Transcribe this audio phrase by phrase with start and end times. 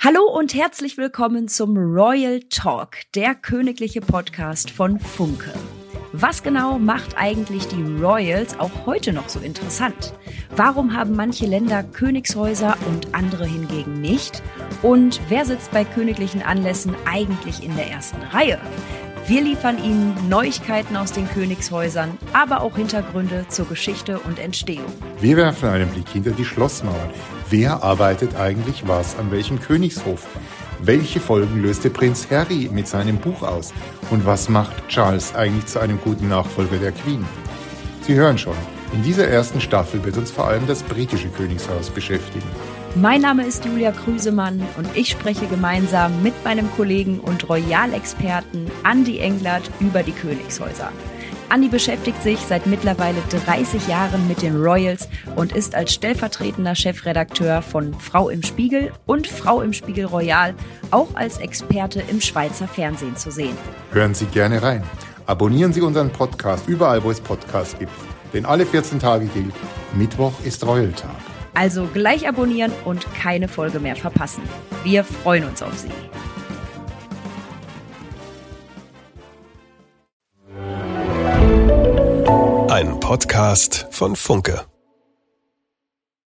[0.00, 5.52] Hallo und herzlich willkommen zum Royal Talk, der königliche Podcast von Funke.
[6.12, 10.14] Was genau macht eigentlich die Royals auch heute noch so interessant?
[10.54, 14.40] Warum haben manche Länder Königshäuser und andere hingegen nicht?
[14.82, 18.60] Und wer sitzt bei königlichen Anlässen eigentlich in der ersten Reihe?
[19.28, 24.90] Wir liefern Ihnen Neuigkeiten aus den Königshäusern, aber auch Hintergründe zur Geschichte und Entstehung.
[25.20, 27.10] Wir werfen einen Blick hinter die Schlossmauern.
[27.50, 30.26] Wer arbeitet eigentlich was an welchem Königshof?
[30.80, 33.74] Welche Folgen löste Prinz Harry mit seinem Buch aus?
[34.08, 37.22] Und was macht Charles eigentlich zu einem guten Nachfolger der Queen?
[38.00, 38.56] Sie hören schon,
[38.94, 42.48] in dieser ersten Staffel wird uns vor allem das britische Königshaus beschäftigen.
[42.94, 49.18] Mein Name ist Julia Krüsemann und ich spreche gemeinsam mit meinem Kollegen und Royalexperten Andy
[49.18, 50.90] Englert über die Königshäuser.
[51.50, 57.62] Andy beschäftigt sich seit mittlerweile 30 Jahren mit den Royals und ist als stellvertretender Chefredakteur
[57.62, 60.54] von Frau im Spiegel und Frau im Spiegel Royal
[60.90, 63.56] auch als Experte im Schweizer Fernsehen zu sehen.
[63.92, 64.82] Hören Sie gerne rein.
[65.26, 67.92] Abonnieren Sie unseren Podcast überall, wo es Podcasts gibt.
[68.32, 69.54] Denn alle 14 Tage gilt,
[69.94, 71.27] Mittwoch ist Royal Tag.
[71.58, 74.44] Also gleich abonnieren und keine Folge mehr verpassen.
[74.84, 75.88] Wir freuen uns auf Sie.
[82.70, 84.66] Ein Podcast von Funke.